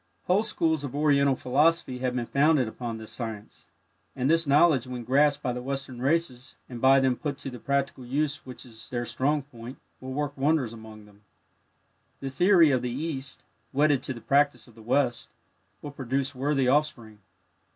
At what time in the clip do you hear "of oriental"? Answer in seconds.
0.83-1.35